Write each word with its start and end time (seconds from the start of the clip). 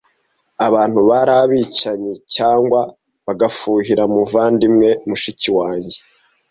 Abantu 0.67 0.99
bari 1.09 1.33
abicanyi 1.43 2.13
cyangwa 2.35 2.81
bagufuhira, 3.25 4.03
muvandimwe, 4.13 4.89
mushiki 5.07 5.49
wanjye? 5.57 5.97